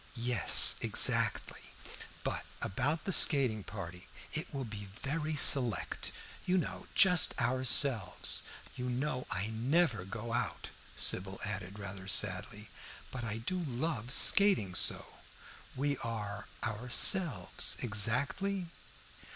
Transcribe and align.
"Yes, 0.15 0.77
exactly. 0.81 1.61
But 2.23 2.43
about 2.59 3.03
the 3.03 3.11
skating 3.11 3.61
party. 3.63 4.07
It 4.33 4.51
will 4.51 4.65
be 4.65 4.85
very 4.95 5.35
select, 5.35 6.11
you 6.43 6.57
know; 6.57 6.87
just 6.95 7.39
ourselves. 7.39 8.41
You 8.75 8.89
know 8.89 9.27
I 9.29 9.51
never 9.53 10.03
go 10.03 10.33
out," 10.33 10.71
Sybil 10.95 11.39
added 11.45 11.77
rather 11.77 12.07
sadly, 12.07 12.67
"but 13.11 13.23
I 13.23 13.37
do 13.37 13.59
love 13.59 14.11
skating 14.11 14.73
so." 14.73 15.05
"Who 15.75 15.95
are 16.03 16.47
'ourselves' 16.63 17.75
exactly?" 17.83 18.69